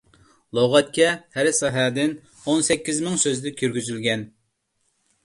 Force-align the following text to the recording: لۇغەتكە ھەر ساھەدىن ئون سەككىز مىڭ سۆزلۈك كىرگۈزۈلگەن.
لۇغەتكە 0.59 1.09
ھەر 1.35 1.49
ساھەدىن 1.57 2.15
ئون 2.45 2.65
سەككىز 2.71 3.03
مىڭ 3.09 3.21
سۆزلۈك 3.25 3.61
كىرگۈزۈلگەن. 3.61 4.25